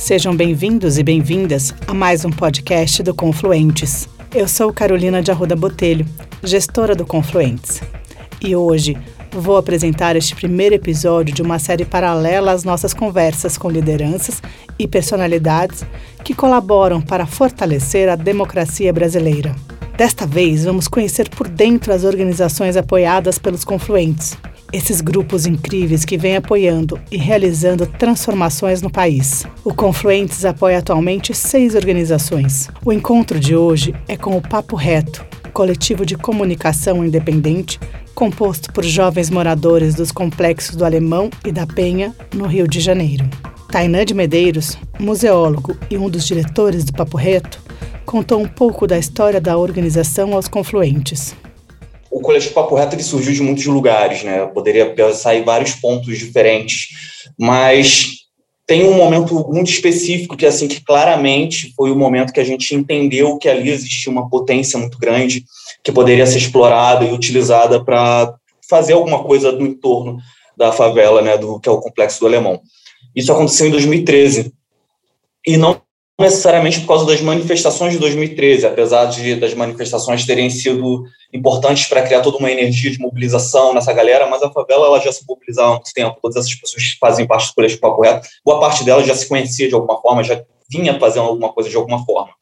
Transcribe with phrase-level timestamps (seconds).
[0.00, 4.08] Sejam bem-vindos e bem-vindas a mais um podcast do Confluentes.
[4.34, 6.06] Eu sou Carolina de Arruda Botelho,
[6.42, 7.82] gestora do Confluentes.
[8.40, 8.96] E hoje
[9.30, 14.42] vou apresentar este primeiro episódio de uma série paralela às nossas conversas com lideranças
[14.78, 15.84] e personalidades
[16.24, 19.54] que colaboram para fortalecer a democracia brasileira.
[19.98, 24.34] Desta vez, vamos conhecer por dentro as organizações apoiadas pelos Confluentes
[24.72, 29.44] esses grupos incríveis que vêm apoiando e realizando transformações no país.
[29.64, 32.68] O Confluentes apoia atualmente seis organizações.
[32.84, 37.78] O encontro de hoje é com o Papo Reto, coletivo de comunicação independente
[38.14, 43.26] composto por jovens moradores dos complexos do Alemão e da Penha, no Rio de Janeiro.
[43.70, 47.62] Tainan de Medeiros, museólogo e um dos diretores do Papo Reto,
[48.04, 51.34] contou um pouco da história da organização aos confluentes
[52.10, 54.46] o coletivo Papo Reto ele surgiu de muitos lugares, né?
[54.46, 56.88] poderia pensar em vários pontos diferentes,
[57.38, 58.20] mas
[58.66, 62.74] tem um momento muito específico que assim que claramente foi o momento que a gente
[62.74, 65.44] entendeu que ali existia uma potência muito grande
[65.82, 68.34] que poderia ser explorada e utilizada para
[68.68, 70.18] fazer alguma coisa no entorno
[70.56, 72.60] da favela, né, do que é o complexo do Alemão.
[73.14, 74.52] Isso aconteceu em 2013
[75.46, 75.80] e não
[76.20, 82.02] necessariamente por causa das manifestações de 2013, apesar de das manifestações terem sido importantes para
[82.02, 85.70] criar toda uma energia de mobilização nessa galera, mas a favela ela já se mobilizava
[85.70, 88.84] há muito tempo, todas essas pessoas que fazem parte do coletivo Papo Reto, boa parte
[88.84, 92.32] delas já se conhecia de alguma forma, já vinha fazendo alguma coisa de alguma forma.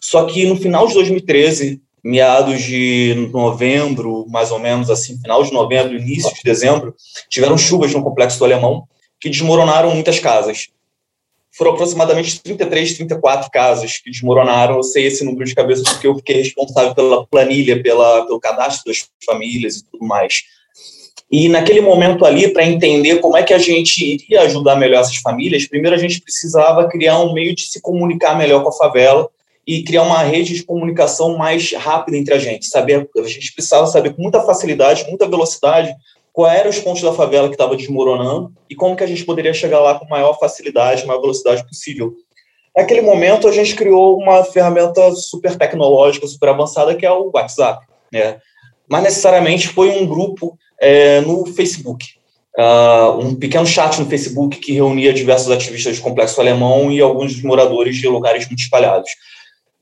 [0.00, 5.52] Só que no final de 2013, meados de novembro, mais ou menos assim, final de
[5.52, 6.94] novembro, início de dezembro,
[7.28, 8.84] tiveram chuvas no complexo do Alemão
[9.20, 10.68] que desmoronaram muitas casas
[11.52, 14.76] foram aproximadamente 33, 34 casas que desmoronaram.
[14.76, 18.84] Eu sei esse número de cabeça porque eu fiquei responsável pela planilha, pela, pelo cadastro
[18.86, 20.42] das famílias e tudo mais.
[21.30, 25.16] E naquele momento ali, para entender como é que a gente iria ajudar melhor essas
[25.16, 29.28] famílias, primeiro a gente precisava criar um meio de se comunicar melhor com a favela
[29.66, 32.66] e criar uma rede de comunicação mais rápida entre a gente.
[32.66, 35.94] Saber, a gente precisava saber com muita facilidade, muita velocidade,
[36.32, 39.52] quais eram os pontos da favela que estava desmoronando e como que a gente poderia
[39.52, 42.14] chegar lá com maior facilidade, maior velocidade possível.
[42.74, 47.86] Naquele momento, a gente criou uma ferramenta super tecnológica, super avançada, que é o WhatsApp.
[48.10, 48.38] Né?
[48.88, 52.06] Mas necessariamente foi um grupo é, no Facebook.
[52.58, 57.42] Uh, um pequeno chat no Facebook que reunia diversos ativistas do Complexo Alemão e alguns
[57.42, 59.10] moradores de lugares muito espalhados.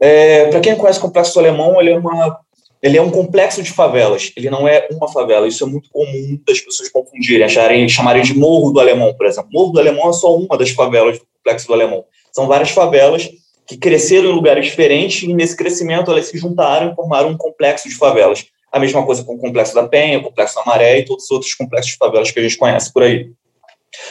[0.01, 2.39] É, Para quem conhece o Complexo Alemão, ele é uma
[2.83, 5.47] ele é um complexo de favelas, ele não é uma favela.
[5.47, 9.51] Isso é muito comum das pessoas confundirem, acharem, chamarem de Morro do Alemão, por exemplo.
[9.53, 12.05] Morro do Alemão é só uma das favelas do complexo do Alemão.
[12.33, 13.29] São várias favelas
[13.67, 17.89] que cresceram em lugares diferentes e nesse crescimento elas se juntaram e formaram um complexo
[17.89, 18.47] de favelas.
[18.73, 21.31] A mesma coisa com o complexo da Penha, o complexo da Maré e todos os
[21.31, 23.31] outros complexos de favelas que a gente conhece por aí.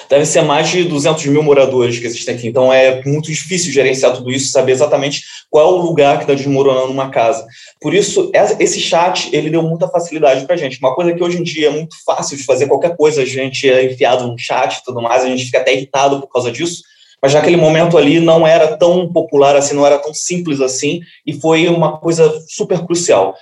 [0.10, 4.14] Deve ser mais de 200 mil moradores que existem aqui, então é muito difícil gerenciar
[4.14, 7.46] tudo isso, saber exatamente qual é o lugar que está desmoronando uma casa.
[7.82, 10.80] Por isso, esse chat ele deu muita facilidade para a gente.
[10.80, 13.70] Uma coisa que hoje em dia é muito fácil de fazer qualquer coisa, a gente
[13.70, 16.82] é enfiado no chat e tudo mais, a gente fica até irritado por causa disso,
[17.22, 21.34] mas naquele momento ali não era tão popular assim, não era tão simples assim, e
[21.34, 23.36] foi uma coisa super crucial.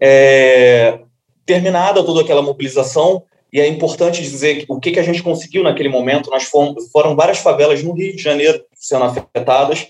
[0.00, 1.00] É,
[1.44, 5.88] terminada toda aquela mobilização, e é importante dizer o que, que a gente conseguiu naquele
[5.88, 6.30] momento.
[6.30, 9.86] Nós fomos, foram várias favelas no Rio de Janeiro sendo afetadas.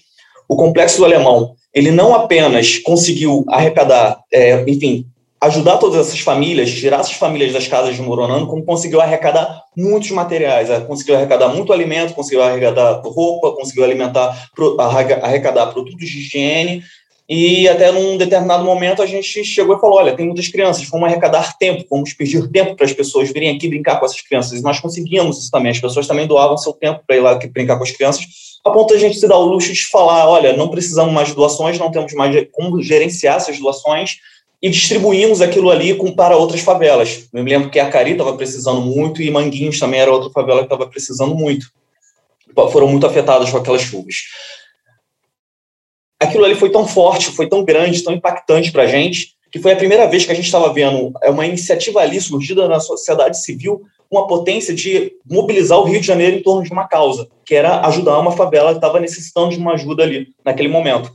[0.48, 5.06] O Complexo do Alemão, ele não apenas conseguiu arrecadar, é, enfim,
[5.40, 10.10] ajudar todas essas famílias, tirar essas famílias das casas de Moronano, como conseguiu arrecadar muitos
[10.10, 14.48] materiais, é, conseguiu arrecadar muito alimento, conseguiu arrecadar roupa, conseguiu alimentar,
[15.22, 16.82] arrecadar produtos de higiene,
[17.28, 21.08] e até num determinado momento a gente chegou e falou: olha, tem muitas crianças, vamos
[21.08, 24.60] arrecadar tempo, vamos pedir tempo para as pessoas virem aqui brincar com essas crianças.
[24.60, 25.72] E nós conseguimos isso também.
[25.72, 28.24] As pessoas também doavam seu tempo para ir lá brincar com as crianças,
[28.64, 31.34] a ponto a gente se dar o luxo de falar: olha, não precisamos mais de
[31.34, 34.18] doações, não temos mais como gerenciar essas doações
[34.62, 37.28] e distribuímos aquilo ali com, para outras favelas.
[37.32, 40.60] Eu me lembro que a Cari estava precisando muito e Manguinhos também era outra favela
[40.60, 41.66] que estava precisando muito.
[42.72, 44.14] Foram muito afetadas com aquelas chuvas
[46.20, 49.72] aquilo ali foi tão forte, foi tão grande, tão impactante para a gente, que foi
[49.72, 53.42] a primeira vez que a gente estava vendo é uma iniciativa ali surgida na sociedade
[53.42, 57.54] civil, uma potência de mobilizar o Rio de Janeiro em torno de uma causa, que
[57.54, 61.10] era ajudar uma favela que estava necessitando de uma ajuda ali, naquele momento.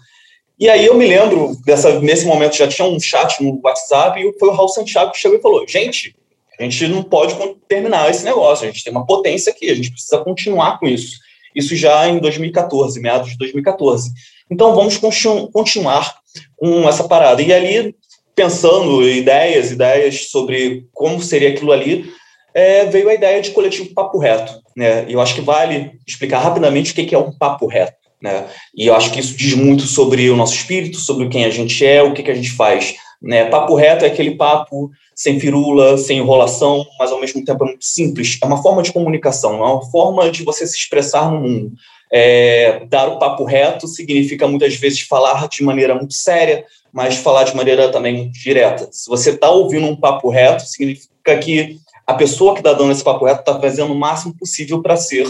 [0.60, 4.38] E aí eu me lembro, dessa, nesse momento já tinha um chat no WhatsApp, e
[4.38, 6.16] foi o Raul Santiago que chegou e falou, gente,
[6.60, 7.36] a gente não pode
[7.68, 11.18] terminar esse negócio, a gente tem uma potência aqui, a gente precisa continuar com isso.
[11.56, 14.12] Isso já em 2014, meados de 2014.
[14.52, 16.14] Então, vamos continuar
[16.58, 17.42] com essa parada.
[17.42, 17.96] E ali,
[18.36, 22.12] pensando ideias, ideias sobre como seria aquilo ali,
[22.54, 24.54] é, veio a ideia de coletivo Papo Reto.
[24.76, 25.06] né?
[25.08, 28.46] E eu acho que vale explicar rapidamente o que é um papo reto, né?
[28.76, 31.86] E eu acho que isso diz muito sobre o nosso espírito, sobre quem a gente
[31.86, 32.96] é, o que, que a gente faz.
[33.22, 33.46] Né?
[33.46, 37.86] Papo reto é aquele papo sem firula, sem enrolação, mas ao mesmo tempo é muito
[37.86, 38.38] simples.
[38.42, 41.72] É uma forma de comunicação, é uma forma de você se expressar no mundo.
[42.14, 47.46] É, dar o papo reto significa muitas vezes falar de maneira muito séria, mas falar
[47.46, 48.90] de maneira também direta.
[48.92, 53.04] Se você está ouvindo um papo reto, significa que a pessoa que está dando esse
[53.04, 55.26] papo reto está fazendo o máximo possível para ser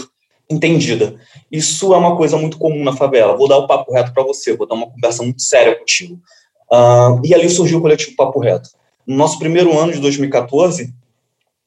[0.50, 1.14] entendida.
[1.50, 3.36] Isso é uma coisa muito comum na favela.
[3.36, 6.18] Vou dar o papo reto para você, vou dar uma conversa muito séria contigo.
[6.70, 8.70] Uh, e ali surgiu o coletivo Papo Reto.
[9.06, 10.92] No nosso primeiro ano de 2014,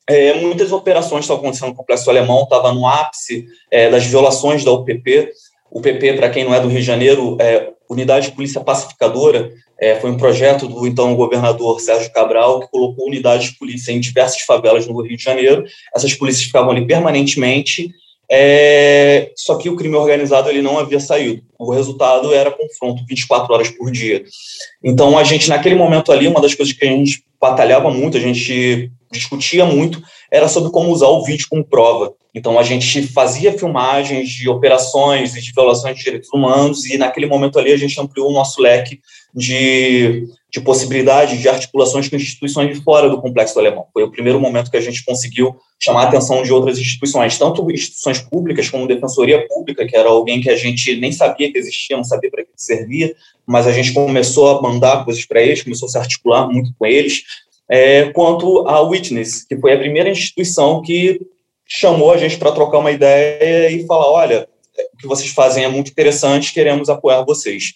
[0.07, 4.71] é, muitas operações estavam acontecendo no Complexo Alemão, estava no ápice é, das violações da
[4.71, 5.29] UPP.
[5.71, 9.51] O PP, para quem não é do Rio de Janeiro, é Unidade de Polícia Pacificadora,
[9.79, 13.99] é, foi um projeto do então governador Sérgio Cabral, que colocou unidades de polícia em
[13.99, 15.65] diversas favelas no Rio de Janeiro.
[15.93, 17.89] Essas polícias ficavam ali permanentemente,
[18.31, 21.43] é, só que o crime organizado ele não havia saído.
[21.59, 24.23] O resultado era confronto 24 horas por dia.
[24.83, 28.19] Então, a gente, naquele momento ali, uma das coisas que a gente batalhava muito, a
[28.19, 30.01] gente discutia muito,
[30.31, 32.13] era sobre como usar o vídeo como prova.
[32.33, 37.27] Então, a gente fazia filmagens de operações e de violações de direitos humanos, e naquele
[37.27, 38.99] momento ali a gente ampliou o nosso leque
[39.33, 43.85] de, de possibilidades de articulações com instituições de fora do complexo alemão.
[43.93, 47.69] Foi o primeiro momento que a gente conseguiu chamar a atenção de outras instituições, tanto
[47.71, 51.97] instituições públicas como Defensoria Pública, que era alguém que a gente nem sabia que existia,
[51.97, 53.13] não sabia para que servia,
[53.45, 56.85] mas a gente começou a mandar coisas para eles, começou a se articular muito com
[56.85, 57.23] eles,
[57.69, 61.19] é, quanto a Witness, que foi a primeira instituição que
[61.67, 64.47] chamou a gente para trocar uma ideia e falar, olha,
[64.93, 67.73] o que vocês fazem é muito interessante, queremos apoiar vocês.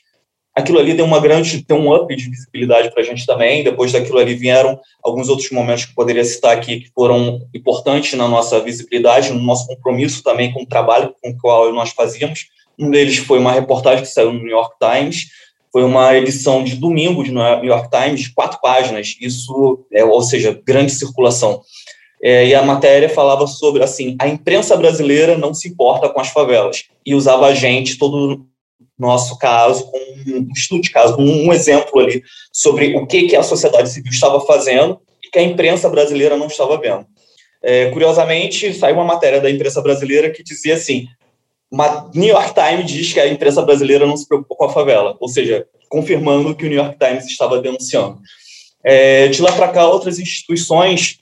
[0.56, 3.64] Aquilo ali deu uma grande, deu um up de visibilidade para a gente também.
[3.64, 8.18] Depois daquilo ali vieram alguns outros momentos que eu poderia citar aqui que foram importantes
[8.18, 12.48] na nossa visibilidade, no nosso compromisso também com o trabalho com o qual nós fazíamos.
[12.78, 15.28] Um deles foi uma reportagem que saiu no New York Times,
[15.72, 20.60] foi uma edição de domingo de New York Times, quatro páginas, isso, é, ou seja,
[20.66, 21.62] grande circulação.
[22.22, 26.30] É, e a matéria falava sobre, assim, a imprensa brasileira não se importa com as
[26.30, 28.46] favelas, e usava a gente, todo
[28.98, 29.90] nosso caso,
[30.28, 32.22] um estudo de caso, um, um exemplo ali
[32.52, 36.48] sobre o que, que a sociedade civil estava fazendo e que a imprensa brasileira não
[36.48, 37.06] estava vendo.
[37.64, 41.08] É, curiosamente, saiu uma matéria da imprensa brasileira que dizia assim,
[42.14, 45.28] New York Times diz que a imprensa brasileira não se preocupa com a favela, ou
[45.28, 48.20] seja, confirmando que o New York Times estava denunciando.
[48.84, 51.20] É, de lá para cá, outras instituições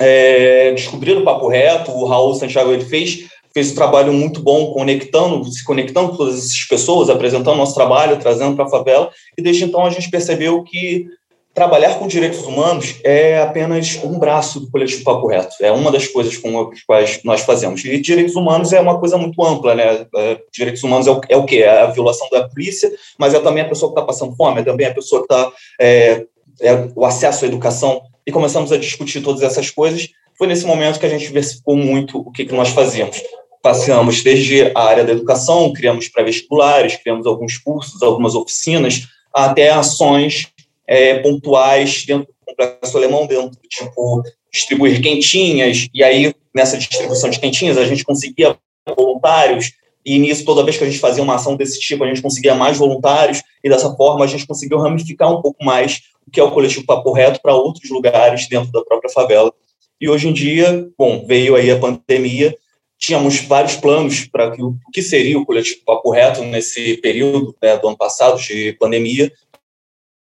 [0.00, 4.72] é, descobriram o Papo Reto, o Raul Santiago ele fez, fez um trabalho muito bom
[4.72, 9.42] conectando, se conectando com todas essas pessoas, apresentando nosso trabalho, trazendo para a favela, e
[9.42, 11.06] desde então a gente percebeu que
[11.54, 15.54] trabalhar com direitos humanos é apenas um braço do coletivo Papo Reto.
[15.60, 17.84] É uma das coisas com as quais nós fazemos.
[17.84, 20.06] E direitos humanos é uma coisa muito ampla, né?
[20.16, 21.58] É, direitos humanos é o, é o quê?
[21.58, 24.64] É a violação da polícia, mas é também a pessoa que está passando fome, é
[24.64, 25.52] também a pessoa que está...
[25.80, 26.26] É,
[26.60, 28.02] é, o acesso à educação.
[28.26, 30.08] E começamos a discutir todas essas coisas.
[30.36, 33.20] Foi nesse momento que a gente diversificou muito o que, que nós fazíamos.
[33.62, 40.51] Passeamos desde a área da educação, criamos pré-vestibulares, criamos alguns cursos, algumas oficinas, até ações
[40.86, 47.40] é, pontuais dentro do complexo alemão, dentro tipo distribuir quentinhas, e aí nessa distribuição de
[47.40, 48.56] quentinhas a gente conseguia
[48.96, 49.72] voluntários,
[50.04, 52.54] e nisso, toda vez que a gente fazia uma ação desse tipo, a gente conseguia
[52.54, 56.42] mais voluntários, e dessa forma a gente conseguiu ramificar um pouco mais o que é
[56.42, 59.52] o coletivo Papo Reto para outros lugares dentro da própria favela.
[60.00, 62.56] E hoje em dia, bom, veio aí a pandemia,
[62.98, 67.86] tínhamos vários planos para o que seria o coletivo Papo Reto nesse período né, do
[67.88, 69.32] ano passado de pandemia,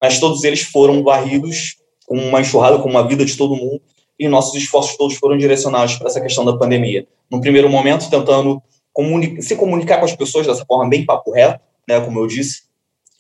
[0.02, 1.76] mas todos eles foram varridos
[2.06, 3.82] com uma enxurrada, com uma vida de todo mundo,
[4.20, 7.08] e nossos esforços todos foram direcionados para essa questão da pandemia.
[7.32, 11.62] No primeiro momento, tentando comuni se comunicar com as pessoas dessa forma bem papo reto,
[11.88, 12.64] né, como eu disse,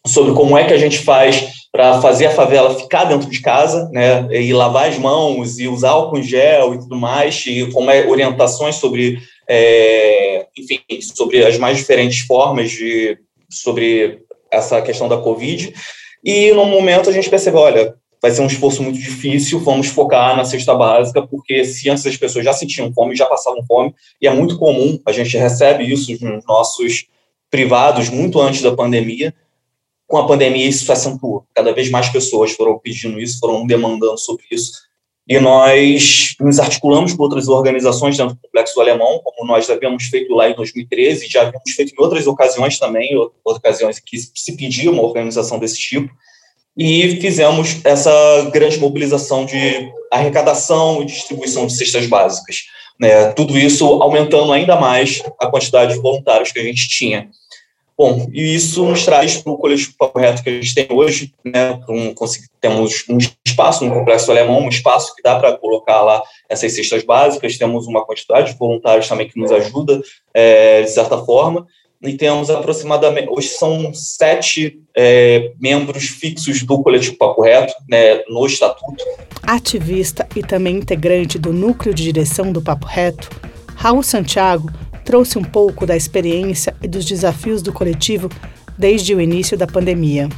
[0.05, 3.88] sobre como é que a gente faz para fazer a favela ficar dentro de casa,
[3.91, 7.91] né, e lavar as mãos, e usar álcool em gel e tudo mais, e como
[7.91, 10.81] é orientações sobre, é, enfim,
[11.15, 13.17] sobre as mais diferentes formas de,
[13.50, 15.74] sobre essa questão da Covid,
[16.23, 20.35] e no momento a gente percebeu, olha, vai ser um esforço muito difícil, vamos focar
[20.35, 24.27] na cesta básica, porque se antes as pessoas já sentiam fome, já passavam fome, e
[24.27, 27.07] é muito comum, a gente recebe isso nos nossos
[27.49, 29.33] privados muito antes da pandemia,
[30.05, 34.17] com a pandemia isso se acentuou, cada vez mais pessoas foram pedindo isso, foram demandando
[34.17, 34.88] sobre isso,
[35.29, 40.33] e nós nos articulamos com outras organizações dentro do Complexo Alemão, como nós havíamos feito
[40.33, 43.12] lá em 2013, e já havíamos feito em outras ocasiões também,
[43.45, 46.09] ocasiões que se pedia uma organização desse tipo,
[46.75, 52.63] e fizemos essa grande mobilização de arrecadação e distribuição de cestas básicas.
[53.00, 53.31] Né?
[53.33, 57.29] Tudo isso aumentando ainda mais a quantidade de voluntários que a gente tinha.
[58.00, 61.34] Bom, e isso nos traz para o coletivo Papo Reto que a gente tem hoje,
[61.44, 61.77] né?
[61.89, 62.15] Um,
[62.62, 67.03] temos um espaço no Complexo Alemão, um espaço que dá para colocar lá essas cestas
[67.03, 70.01] básicas, temos uma quantidade de voluntários também que nos ajuda,
[70.34, 71.68] é, de certa forma,
[72.01, 78.46] e temos aproximadamente, hoje são sete é, membros fixos do coletivo Papo Reto, né, no
[78.46, 79.03] estatuto.
[79.44, 83.29] Ativista e também integrante do núcleo de direção do Papo Reto,
[83.75, 84.70] Raul Santiago
[85.09, 88.29] trouxe um pouco da experiência e dos desafios do coletivo
[88.77, 90.29] desde o início da pandemia.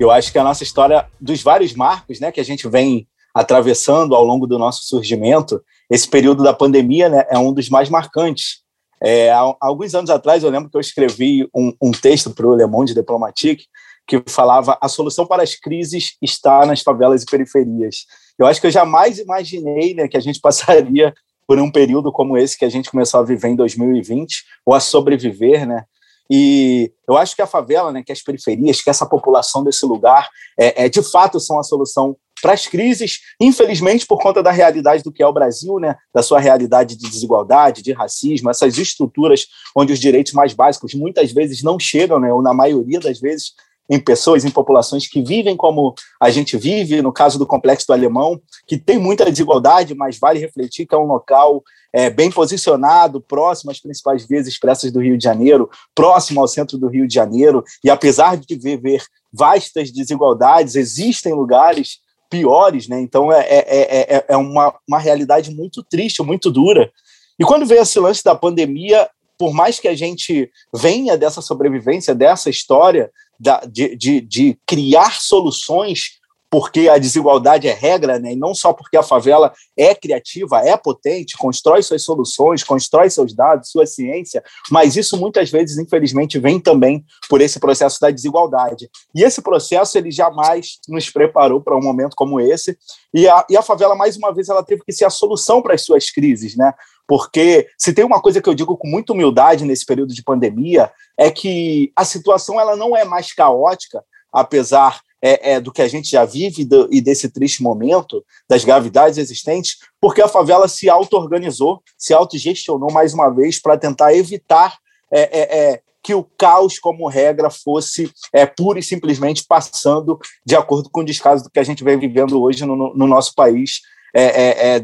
[0.00, 4.14] Eu acho que a nossa história dos vários marcos né, que a gente vem atravessando
[4.14, 8.62] ao longo do nosso surgimento, esse período da pandemia né, é um dos mais marcantes
[9.02, 12.56] é, há, alguns anos atrás, eu lembro que eu escrevi um, um texto para o
[12.56, 13.66] Le Monde Diplomatique
[14.08, 18.06] que falava a solução para as crises está nas favelas e periferias.
[18.38, 21.12] Eu acho que eu jamais imaginei né, que a gente passaria
[21.46, 24.80] por um período como esse que a gente começou a viver em 2020, ou a
[24.80, 25.84] sobreviver, né?
[26.30, 30.28] E eu acho que a favela, né, que as periferias, que essa população desse lugar,
[30.58, 35.02] é, é de fato são a solução para as crises, infelizmente por conta da realidade
[35.02, 39.46] do que é o Brasil, né, da sua realidade de desigualdade, de racismo, essas estruturas
[39.74, 43.52] onde os direitos mais básicos muitas vezes não chegam, né, ou na maioria das vezes
[43.88, 47.92] em pessoas, em populações que vivem como a gente vive, no caso do Complexo do
[47.92, 51.62] Alemão, que tem muita desigualdade, mas vale refletir que é um local
[51.92, 56.76] é, bem posicionado, próximo às principais vias expressas do Rio de Janeiro, próximo ao centro
[56.76, 59.02] do Rio de Janeiro, e apesar de viver
[59.32, 63.00] vastas desigualdades, existem lugares piores, né?
[63.00, 66.90] Então é, é, é, é uma, uma realidade muito triste, muito dura.
[67.38, 72.14] E quando veio esse lance da pandemia, por mais que a gente venha dessa sobrevivência,
[72.14, 76.18] dessa história da, de, de, de criar soluções
[76.50, 78.32] porque a desigualdade é regra, né?
[78.32, 83.34] e não só porque a favela é criativa, é potente, constrói suas soluções, constrói seus
[83.34, 88.88] dados, sua ciência, mas isso muitas vezes, infelizmente, vem também por esse processo da desigualdade.
[89.14, 92.78] E esse processo ele jamais nos preparou para um momento como esse,
[93.12, 95.74] e a, e a favela, mais uma vez, ela teve que ser a solução para
[95.74, 96.72] as suas crises, né?
[97.06, 100.90] Porque se tem uma coisa que eu digo com muita humildade nesse período de pandemia
[101.16, 105.88] é que a situação ela não é mais caótica, apesar é, é, do que a
[105.88, 110.88] gente já vive do, e desse triste momento, das gravidades existentes, porque a favela se
[110.88, 114.76] auto-organizou, se autogestionou mais uma vez para tentar evitar
[115.10, 120.54] é, é, é, que o caos, como regra, fosse é, pura e simplesmente passando de
[120.54, 123.80] acordo com o descaso do que a gente vem vivendo hoje no, no nosso país,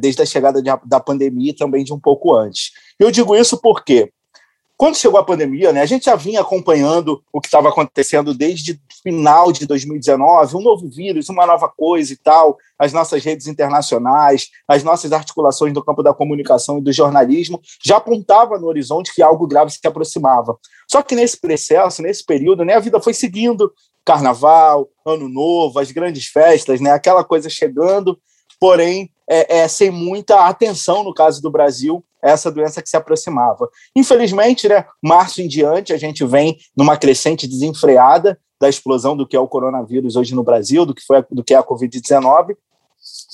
[0.00, 2.72] desde a chegada de, da pandemia e também de um pouco antes.
[2.98, 4.12] Eu digo isso porque
[4.82, 8.72] quando chegou a pandemia, né, a gente já vinha acompanhando o que estava acontecendo desde
[8.72, 13.46] o final de 2019, um novo vírus, uma nova coisa e tal, as nossas redes
[13.46, 19.14] internacionais, as nossas articulações no campo da comunicação e do jornalismo já apontava no horizonte
[19.14, 20.58] que algo grave se aproximava.
[20.90, 23.72] Só que nesse processo, nesse período, né, a vida foi seguindo,
[24.04, 28.18] carnaval, ano novo, as grandes festas, né, aquela coisa chegando,
[28.62, 33.68] porém é, é, sem muita atenção no caso do Brasil essa doença que se aproximava.
[33.96, 39.34] Infelizmente, né, março em diante, a gente vem numa crescente desenfreada da explosão do que
[39.34, 42.54] é o coronavírus hoje no Brasil, do que, foi, do que é a Covid-19.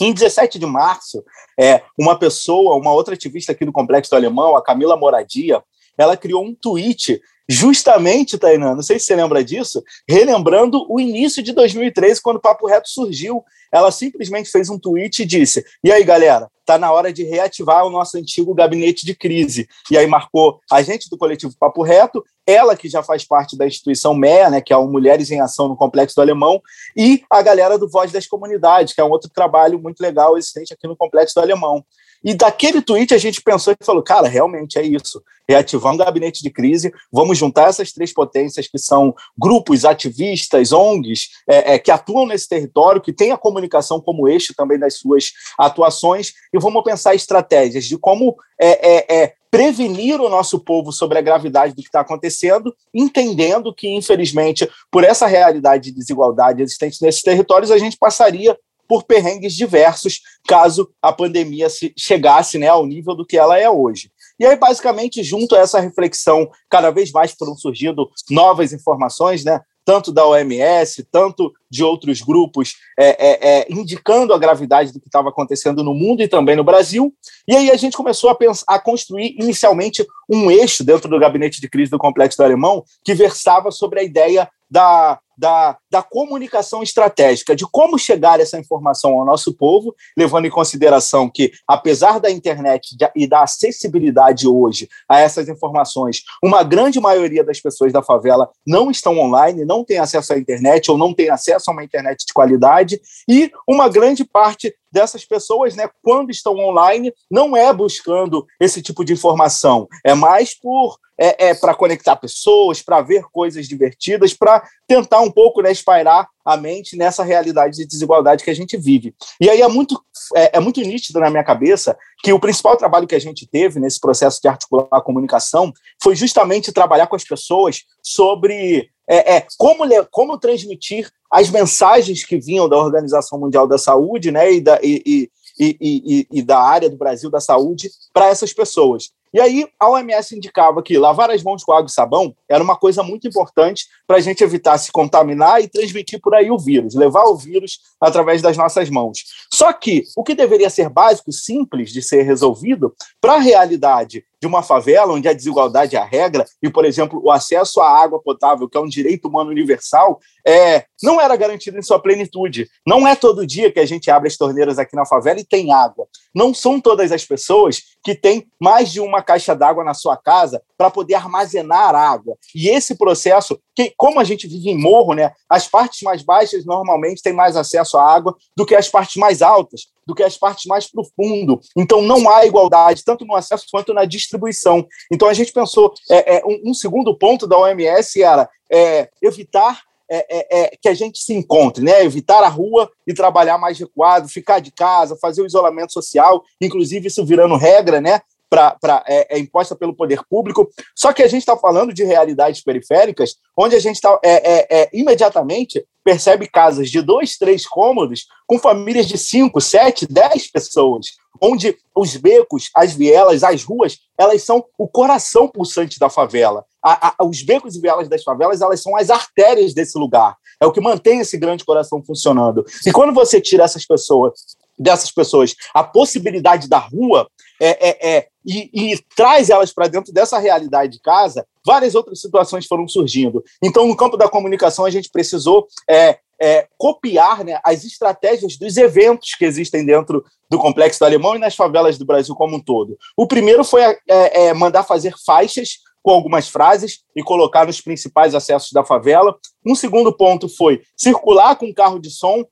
[0.01, 1.23] Em 17 de março,
[1.61, 5.63] é, uma pessoa, uma outra ativista aqui do Complexo do Alemão, a Camila Moradia,
[5.99, 11.43] ela criou um tweet justamente, Tainan, não sei se você lembra disso, relembrando o início
[11.43, 13.43] de 2013, quando o Papo Reto surgiu.
[13.73, 17.87] Ela simplesmente fez um tweet e disse: E aí, galera, tá na hora de reativar
[17.87, 19.67] o nosso antigo gabinete de crise.
[19.91, 23.67] E aí marcou a gente do coletivo Papo Reto, ela que já faz parte da
[23.67, 26.63] instituição MEA, né, que é o Mulheres em Ação no Complexo do Alemão,
[26.97, 30.73] e a galera do Voz das Comunidades, que é um outro trabalho muito legal existente
[30.73, 31.85] aqui no Complexo do Alemão.
[32.25, 35.23] E daquele tweet a gente pensou e falou: cara, realmente é isso.
[35.49, 41.29] Reativar um gabinete de crise, vamos juntar essas três potências que são grupos ativistas, ONGs,
[41.49, 45.33] é, é, que atuam nesse território, que têm a comunicação como eixo também das suas
[45.59, 51.19] atuações, e vamos pensar estratégias de como é, é, é prevenir o nosso povo sobre
[51.19, 57.03] a gravidade do que está acontecendo, entendendo que, infelizmente, por essa realidade de desigualdade existente
[57.03, 58.57] nesses territórios, a gente passaria
[58.89, 64.11] por perrengues diversos, caso a pandemia chegasse né, ao nível do que ela é hoje.
[64.41, 69.61] E aí, basicamente, junto a essa reflexão, cada vez mais foram surgindo novas informações, né?
[69.89, 75.09] tanto da OMS, tanto de outros grupos, é, é, é, indicando a gravidade do que
[75.09, 77.11] estava acontecendo no mundo e também no Brasil.
[77.49, 81.59] E aí a gente começou a, pensar, a construir inicialmente um eixo dentro do gabinete
[81.59, 86.83] de crise do Complexo do Alemão que versava sobre a ideia da da, da comunicação
[86.83, 92.29] estratégica, de como chegar essa informação ao nosso povo, levando em consideração que, apesar da
[92.29, 98.51] internet e da acessibilidade hoje a essas informações, uma grande maioria das pessoas da favela
[98.67, 102.27] não estão online, não tem acesso à internet ou não tem acesso a uma internet
[102.27, 108.45] de qualidade, e uma grande parte dessas pessoas, né, quando estão online, não é buscando
[108.59, 113.67] esse tipo de informação, é mais por é, é para conectar pessoas, para ver coisas
[113.67, 118.55] divertidas, para tentar um pouco né, espairar a mente nessa realidade de desigualdade que a
[118.55, 119.15] gente vive.
[119.41, 120.01] E aí é muito,
[120.35, 123.79] é, é, muito nítido na minha cabeça que o principal trabalho que a gente teve
[123.79, 129.47] nesse processo de articular a comunicação foi justamente trabalhar com as pessoas sobre é, é,
[129.57, 134.79] como, como transmitir as mensagens que vinham da Organização Mundial da Saúde né, e, da,
[134.83, 139.11] e, e, e, e da área do Brasil da saúde para essas pessoas.
[139.33, 142.77] E aí a OMS indicava que lavar as mãos com água e sabão era uma
[142.77, 146.95] coisa muito importante para a gente evitar se contaminar e transmitir por aí o vírus,
[146.95, 149.25] levar o vírus através das nossas mãos.
[149.53, 154.47] Só que o que deveria ser básico, simples de ser resolvido, para a realidade de
[154.47, 158.21] uma favela onde a desigualdade é a regra e, por exemplo, o acesso à água
[158.23, 162.69] potável, que é um direito humano universal, é, não era garantido em sua plenitude.
[162.87, 165.73] Não é todo dia que a gente abre as torneiras aqui na favela e tem
[165.73, 166.07] água.
[166.35, 170.63] Não são todas as pessoas que têm mais de uma caixa d'água na sua casa
[170.77, 172.37] para poder armazenar água.
[172.55, 176.65] E esse processo, que, como a gente vive em morro, né, as partes mais baixas
[176.65, 180.37] normalmente têm mais acesso à água do que as partes mais altas, do que as
[180.37, 181.61] partes mais profundo.
[181.77, 184.85] Então não há igualdade, tanto no acesso quanto na distribuição.
[185.13, 189.81] Então a gente pensou, é, é um, um, segundo ponto da OMS era é, evitar
[190.11, 192.03] é, é, é, que a gente se encontre, né?
[192.03, 197.07] Evitar a rua e trabalhar mais recuado, ficar de casa, fazer o isolamento social, inclusive
[197.07, 198.21] isso virando regra, né?
[198.51, 200.71] Pra, pra, é, é, imposta pelo poder público.
[200.97, 204.83] Só que a gente está falando de realidades periféricas, onde a gente está é, é,
[204.83, 211.09] é, imediatamente percebe casas de dois, três cômodos com famílias de cinco, sete, dez pessoas,
[211.39, 216.65] onde os becos, as vielas, as ruas, elas são o coração pulsante da favela.
[216.83, 220.37] A, a, os becos e vielas das favelas, elas são as artérias desse lugar.
[220.61, 222.65] É o que mantém esse grande coração funcionando.
[222.87, 227.29] E quando você tira essas pessoas, dessas pessoas, a possibilidade da rua,
[227.61, 232.19] é, é, é e, e, traz elas para dentro dessa realidade de casa, várias outras
[232.19, 233.45] situações foram surgindo.
[233.63, 238.79] Então, no campo da comunicação, a gente precisou é, é, copiar né, as estratégias dos
[238.79, 242.61] eventos que existem dentro do Complexo do Alemão e nas favelas do Brasil como um
[242.61, 242.97] todo.
[243.15, 248.35] O primeiro foi é, é, mandar fazer faixas com algumas frases e colocar nos principais
[248.35, 249.37] acessos da favela.
[249.67, 252.47] Um segundo ponto foi circular com carro de som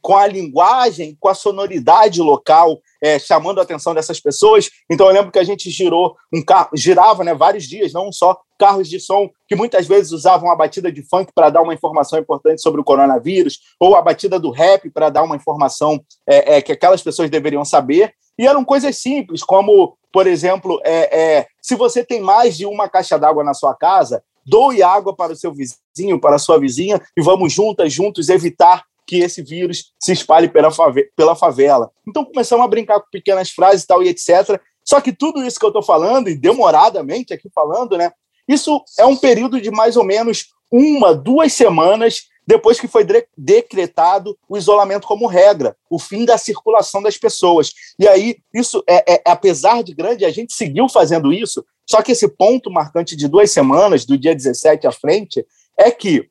[0.00, 4.70] com a linguagem, com a sonoridade local, é, chamando a atenção dessas pessoas.
[4.90, 8.38] Então eu lembro que a gente girou um carro, girava né, vários dias, não só
[8.58, 12.18] carros de som que muitas vezes usavam a batida de funk para dar uma informação
[12.18, 16.62] importante sobre o coronavírus, ou a batida do rap para dar uma informação é, é,
[16.62, 18.12] que aquelas pessoas deveriam saber.
[18.38, 22.88] E eram coisas simples, como, por exemplo, é, é, se você tem mais de uma
[22.88, 27.00] caixa d'água na sua casa, doe água para o seu vizinho, para a sua vizinha,
[27.16, 30.70] e vamos juntas, juntos, evitar que esse vírus se espalhe pela,
[31.16, 31.90] pela favela.
[32.06, 34.60] Então começamos a brincar com pequenas frases e tal e etc.
[34.84, 38.12] Só que tudo isso que eu estou falando, e demoradamente aqui falando, né?
[38.46, 43.04] Isso é um período de mais ou menos uma, duas semanas depois que foi
[43.36, 47.72] decretado o isolamento como regra, o fim da circulação das pessoas.
[47.98, 52.12] E aí, isso, é, é, apesar de grande, a gente seguiu fazendo isso, só que
[52.12, 55.44] esse ponto marcante de duas semanas, do dia 17 à frente,
[55.76, 56.28] é que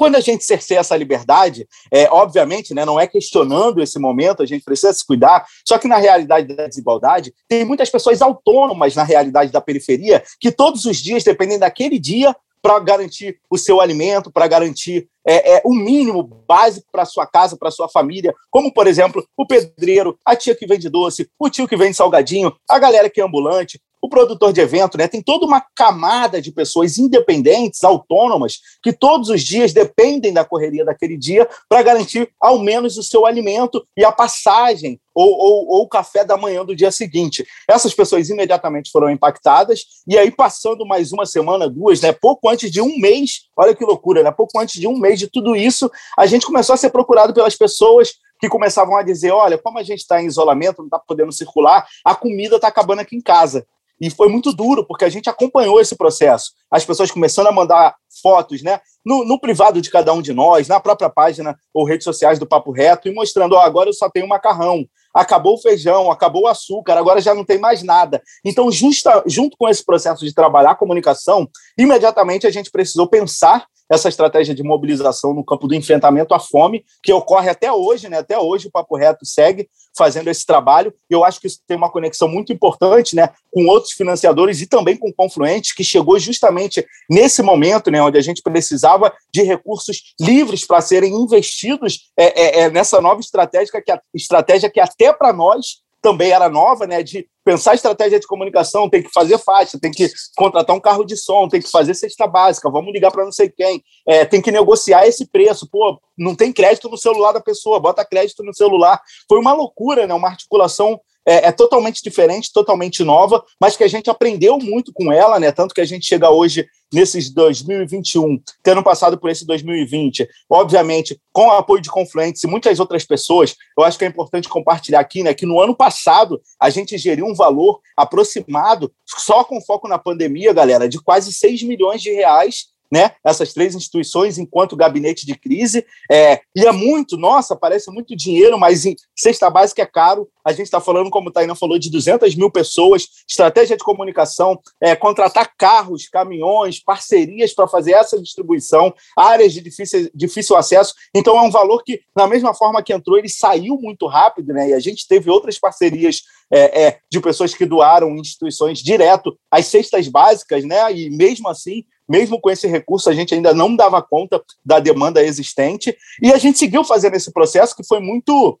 [0.00, 4.46] quando a gente cerceia essa liberdade, é, obviamente, né, não é questionando esse momento, a
[4.46, 9.02] gente precisa se cuidar, só que na realidade da desigualdade, tem muitas pessoas autônomas na
[9.02, 14.32] realidade da periferia que todos os dias dependem daquele dia para garantir o seu alimento,
[14.32, 18.86] para garantir é, é, o mínimo básico para sua casa, para sua família, como, por
[18.86, 23.10] exemplo, o pedreiro, a tia que vende doce, o tio que vende salgadinho, a galera
[23.10, 25.06] que é ambulante, o produtor de evento, né?
[25.06, 30.84] Tem toda uma camada de pessoas independentes, autônomas, que todos os dias dependem da correria
[30.84, 35.82] daquele dia para garantir ao menos o seu alimento e a passagem ou, ou, ou,
[35.82, 37.44] o café da manhã do dia seguinte.
[37.68, 42.12] Essas pessoas imediatamente foram impactadas, e aí, passando mais uma semana, duas, né?
[42.12, 44.30] Pouco antes de um mês, olha que loucura, né?
[44.30, 47.56] Pouco antes de um mês de tudo isso, a gente começou a ser procurado pelas
[47.56, 51.32] pessoas que começavam a dizer: olha, como a gente está em isolamento, não está podendo
[51.32, 53.66] circular, a comida está acabando aqui em casa.
[54.00, 56.52] E foi muito duro, porque a gente acompanhou esse processo.
[56.70, 58.80] As pessoas começando a mandar fotos, né?
[59.04, 62.46] No, no, privado de cada um de nós, na própria página ou redes sociais do
[62.46, 66.48] Papo Reto, e mostrando: ó, agora eu só tenho macarrão, acabou o feijão, acabou o
[66.48, 68.22] açúcar, agora já não tem mais nada.
[68.42, 71.46] Então, justa, junto com esse processo de trabalhar a comunicação,
[71.76, 76.84] imediatamente a gente precisou pensar essa estratégia de mobilização no campo do enfrentamento à fome,
[77.02, 78.18] que ocorre até hoje, né?
[78.18, 80.94] Até hoje o Papo Reto segue fazendo esse trabalho.
[81.08, 84.96] Eu acho que isso tem uma conexão muito importante, né, com outros financiadores e também
[84.96, 90.64] com Confluente, que chegou justamente nesse momento, né, onde a gente precisava de recursos livres
[90.64, 95.80] para serem investidos é, é, é, nessa nova estratégia que, estratégia que até para nós
[96.02, 100.08] também era nova, né, de pensar estratégia de comunicação, tem que fazer faixa, tem que
[100.36, 103.48] contratar um carro de som, tem que fazer cesta básica, vamos ligar para não sei
[103.50, 107.80] quem, é, tem que negociar esse preço, pô, não tem crédito no celular da pessoa,
[107.80, 109.00] bota crédito no celular.
[109.28, 113.88] Foi uma loucura, né, uma articulação é, é, totalmente diferente, totalmente nova, mas que a
[113.88, 115.52] gente aprendeu muito com ela, né?
[115.52, 121.46] Tanto que a gente chega hoje nesses 2021, tendo passado por esse 2020, obviamente, com
[121.46, 125.22] o apoio de Confluentes e muitas outras pessoas, eu acho que é importante compartilhar aqui,
[125.22, 125.32] né?
[125.32, 130.52] Que no ano passado a gente geriu um valor aproximado, só com foco na pandemia,
[130.52, 135.84] galera, de quase 6 milhões de reais né, essas três instituições enquanto gabinete de crise.
[136.10, 140.28] É, e é muito, nossa, parece muito dinheiro, mas em cesta básica é caro.
[140.44, 144.58] A gente está falando, como o Tainá falou, de 200 mil pessoas, estratégia de comunicação,
[144.80, 150.94] é, contratar carros, caminhões, parcerias para fazer essa distribuição, áreas de difícil, difícil acesso.
[151.14, 154.70] Então, é um valor que, na mesma forma que entrou, ele saiu muito rápido, né?
[154.70, 156.22] E a gente teve outras parcerias
[156.52, 160.92] é, é, de pessoas que doaram instituições direto às cestas básicas, né?
[160.92, 165.22] E mesmo assim, mesmo com esse recurso, a gente ainda não dava conta da demanda
[165.22, 165.96] existente.
[166.20, 168.58] E a gente seguiu fazendo esse processo que foi muito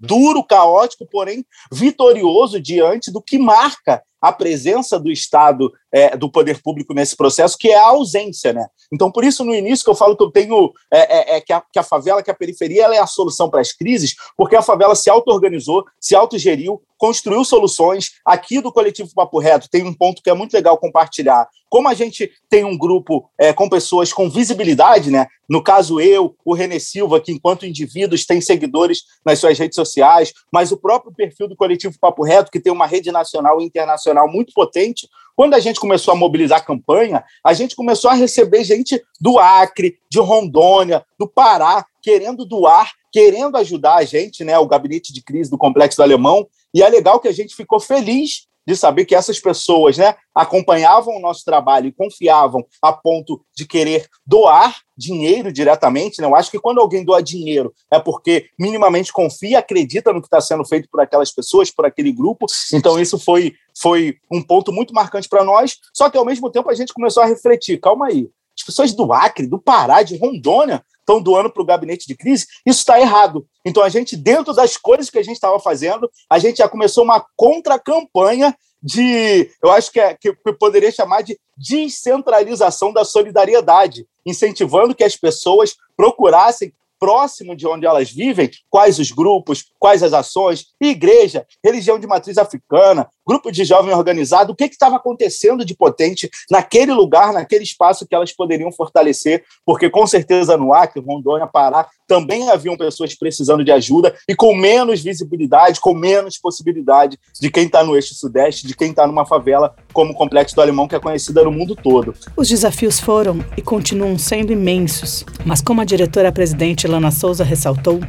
[0.00, 6.60] duro, caótico, porém vitorioso diante do que marca a presença do Estado, é, do poder
[6.62, 8.66] público nesse processo, que é a ausência, né?
[8.92, 11.52] Então, por isso, no início que eu falo que eu tenho é, é, é que,
[11.52, 14.56] a, que, a, favela, que a periferia, ela é a solução para as crises, porque
[14.56, 18.12] a favela se auto-organizou, se autogeriu, construiu soluções.
[18.24, 21.48] Aqui do Coletivo Papo Reto tem um ponto que é muito legal compartilhar.
[21.70, 25.26] Como a gente tem um grupo é, com pessoas com visibilidade, né?
[25.48, 30.32] No caso, eu, o René Silva, que enquanto indivíduos tem seguidores nas suas redes sociais,
[30.52, 34.30] mas o próprio perfil do Coletivo Papo Reto, que tem uma rede nacional e internacional
[34.30, 38.64] muito potente, quando a gente começou a mobilizar a campanha, a gente começou a receber
[38.64, 44.66] gente do Acre, de Rondônia, do Pará, querendo doar, querendo ajudar a gente, né, o
[44.66, 46.44] gabinete de crise do Complexo do Alemão.
[46.74, 51.16] E é legal que a gente ficou feliz de saber que essas pessoas né, acompanhavam
[51.16, 56.20] o nosso trabalho e confiavam a ponto de querer doar dinheiro diretamente.
[56.20, 56.26] Né?
[56.26, 60.38] Eu acho que quando alguém doa dinheiro é porque minimamente confia, acredita no que está
[60.38, 62.44] sendo feito por aquelas pessoas, por aquele grupo.
[62.74, 65.78] Então, isso foi, foi um ponto muito marcante para nós.
[65.94, 69.10] Só que, ao mesmo tempo, a gente começou a refletir: calma aí, as pessoas do
[69.14, 73.46] Acre, do Pará, de Rondônia estão doando para o gabinete de crise, isso está errado.
[73.64, 77.02] Então, a gente, dentro das coisas que a gente estava fazendo, a gente já começou
[77.02, 84.06] uma contra-campanha de, eu acho que, é, que eu poderia chamar de descentralização da solidariedade,
[84.24, 90.12] incentivando que as pessoas procurassem próximo de onde elas vivem, quais os grupos, quais as
[90.12, 95.76] ações, igreja, religião de matriz africana, grupo de jovem organizado, o que estava acontecendo de
[95.76, 101.46] potente naquele lugar, naquele espaço que elas poderiam fortalecer, porque com certeza no Acre, Rondônia,
[101.46, 107.50] Pará, também haviam pessoas precisando de ajuda e com menos visibilidade, com menos possibilidade de
[107.50, 110.88] quem está no eixo sudeste, de quem está numa favela como o Complexo do Alemão,
[110.88, 112.14] que é conhecida no mundo todo.
[112.34, 118.00] Os desafios foram e continuam sendo imensos, mas como a diretora-presidente Lana Souza ressaltou,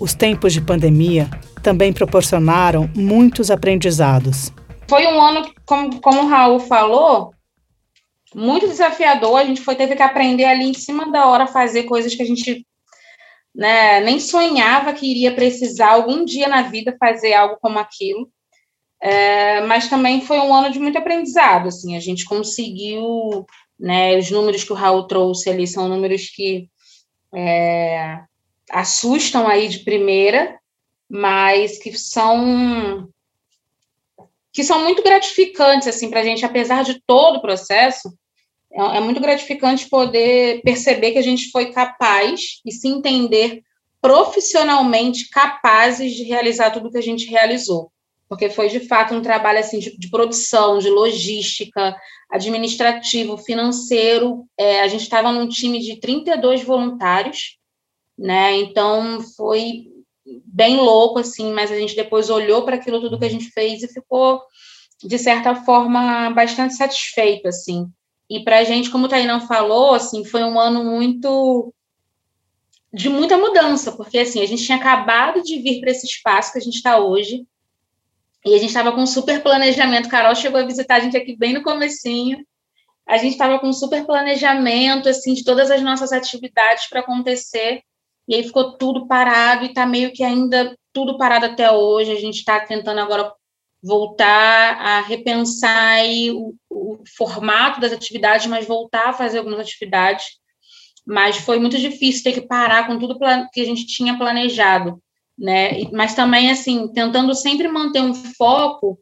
[0.00, 1.28] os tempos de pandemia
[1.62, 4.52] também proporcionaram muitos aprendizados.
[4.88, 7.32] Foi um ano, como, como o Raul falou,
[8.34, 9.38] muito desafiador.
[9.38, 12.26] A gente foi teve que aprender ali em cima da hora fazer coisas que a
[12.26, 12.66] gente
[13.54, 18.30] né, nem sonhava que iria precisar algum dia na vida fazer algo como aquilo.
[19.00, 21.68] É, mas também foi um ano de muito aprendizado.
[21.68, 23.46] Assim, a gente conseguiu,
[23.78, 26.68] né, os números que o Raul trouxe ali são números que
[27.34, 28.20] é,
[28.70, 30.58] assustam aí de primeira,
[31.08, 33.08] mas que são
[34.52, 38.12] que são muito gratificantes assim para a gente, apesar de todo o processo.
[38.72, 43.62] É, é muito gratificante poder perceber que a gente foi capaz e se entender
[44.00, 47.90] profissionalmente capazes de realizar tudo que a gente realizou
[48.28, 51.96] porque foi de fato um trabalho assim de, de produção, de logística,
[52.30, 54.44] administrativo, financeiro.
[54.56, 57.56] É, a gente estava num time de 32 voluntários,
[58.18, 58.56] né?
[58.56, 59.86] Então foi
[60.44, 63.82] bem louco assim, mas a gente depois olhou para aquilo tudo que a gente fez
[63.82, 64.42] e ficou
[65.02, 67.88] de certa forma bastante satisfeito assim.
[68.28, 71.72] E para a gente, como o Tainão falou, assim, foi um ano muito
[72.92, 76.58] de muita mudança, porque assim a gente tinha acabado de vir para esse espaço que
[76.58, 77.46] a gente está hoje
[78.44, 80.08] e a gente estava com um super planejamento.
[80.08, 82.38] Carol chegou a visitar a gente aqui bem no comecinho.
[83.06, 87.82] a gente estava com um super planejamento assim de todas as nossas atividades para acontecer
[88.28, 92.12] e aí ficou tudo parado e está meio que ainda tudo parado até hoje.
[92.12, 93.32] A gente está tentando agora
[93.82, 100.26] voltar a repensar o, o, formato das atividades, mas voltar a fazer algumas atividades.
[101.06, 103.18] Mas foi muito difícil ter que parar com tudo
[103.50, 105.02] que a gente tinha planejado,
[105.38, 105.84] né?
[105.90, 108.98] Mas também assim tentando sempre manter um foco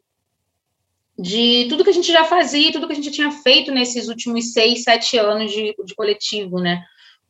[1.19, 4.53] de tudo que a gente já fazia, tudo que a gente tinha feito nesses últimos
[4.53, 6.81] seis, sete anos de, de coletivo, né?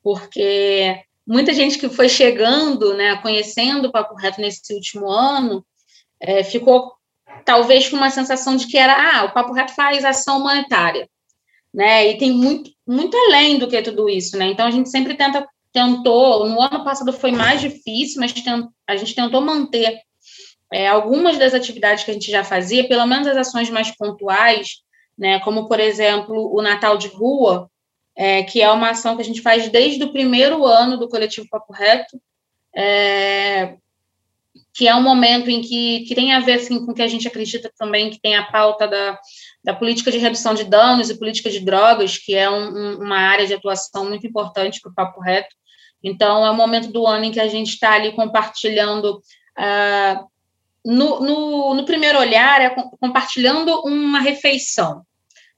[0.03, 5.65] Porque muita gente que foi chegando, né, conhecendo o Papo Reto nesse último ano,
[6.21, 6.93] é, ficou
[7.43, 11.07] talvez com uma sensação de que era, ah, o Papo Reto faz ação humanitária,
[11.73, 12.07] né?
[12.07, 14.47] E tem muito, muito além do que tudo isso, né?
[14.47, 18.95] Então a gente sempre tenta, tentou, no ano passado foi mais difícil, mas tent, a
[18.95, 19.99] gente tentou manter
[20.71, 24.81] é, algumas das atividades que a gente já fazia, pelo menos as ações mais pontuais,
[25.17, 27.69] né, como, por exemplo, o Natal de Rua,
[28.17, 31.47] é, que é uma ação que a gente faz desde o primeiro ano do Coletivo
[31.47, 32.19] Papo Reto,
[32.75, 33.75] é,
[34.73, 37.07] que é um momento em que, que tem a ver assim, com o que a
[37.07, 39.19] gente acredita também, que tem a pauta da,
[39.63, 43.17] da política de redução de danos e política de drogas, que é um, um, uma
[43.17, 45.55] área de atuação muito importante para o Papo Reto.
[46.03, 49.21] Então, é o momento do ano em que a gente está ali compartilhando
[49.57, 50.27] uh,
[50.83, 55.03] no, no, no primeiro olhar, é compartilhando uma refeição,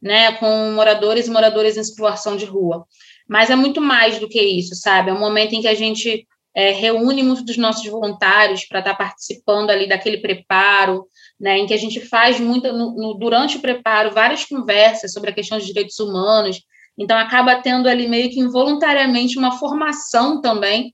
[0.02, 2.86] né, com moradores e moradoras em situação de rua.
[3.28, 5.10] Mas é muito mais do que isso, sabe?
[5.10, 8.92] É um momento em que a gente é, reúne muitos dos nossos voluntários para estar
[8.92, 11.06] tá participando ali daquele preparo,
[11.40, 15.30] né, em que a gente faz muito, no, no, durante o preparo, várias conversas sobre
[15.30, 16.60] a questão dos direitos humanos,
[16.98, 20.94] então acaba tendo ali meio que involuntariamente uma formação também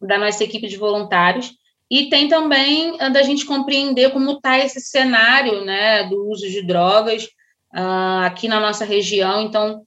[0.00, 1.52] da nossa equipe de voluntários,
[1.90, 7.28] e tem também da gente compreender como está esse cenário né, do uso de drogas
[7.76, 9.42] uh, aqui na nossa região.
[9.42, 9.82] Então,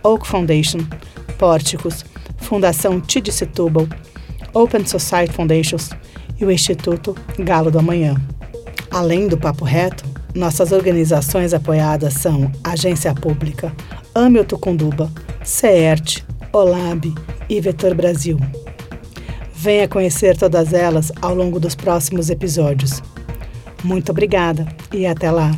[0.03, 0.79] Oak Foundation,
[1.37, 2.05] Pórticos,
[2.37, 3.87] Fundação Tid Setúbal,
[4.53, 5.89] Open Society Foundations
[6.39, 8.15] e o Instituto Galo do Amanhã.
[8.89, 13.73] Além do Papo Reto, nossas organizações apoiadas são Agência Pública,
[14.15, 15.11] Ame Tucunduba,
[15.43, 16.23] CERT,
[16.53, 17.13] OLAB
[17.49, 18.39] e Vetor Brasil.
[19.53, 23.01] Venha conhecer todas elas ao longo dos próximos episódios.
[23.83, 25.51] Muito obrigada e até lá!